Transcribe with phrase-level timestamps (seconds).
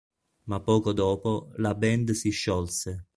[0.47, 3.05] Ma poco dopo la band si sciolse.